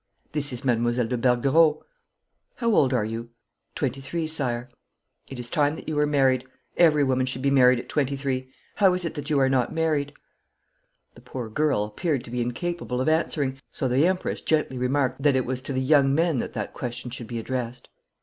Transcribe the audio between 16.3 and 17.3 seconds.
that that question should